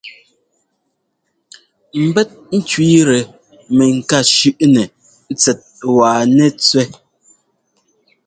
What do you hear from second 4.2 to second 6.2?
shʉ́ꞌnɛ tsɛt wa